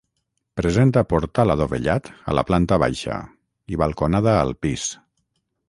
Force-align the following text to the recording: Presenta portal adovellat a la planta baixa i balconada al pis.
Presenta 0.59 1.03
portal 1.11 1.53
adovellat 1.55 2.09
a 2.33 2.35
la 2.39 2.45
planta 2.49 2.81
baixa 2.85 3.21
i 3.75 3.81
balconada 3.85 4.35
al 4.43 4.59
pis. 4.67 4.91